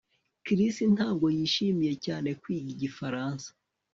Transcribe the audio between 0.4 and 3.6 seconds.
Chris ntabwo yishimiye cyane kwiga igifaransa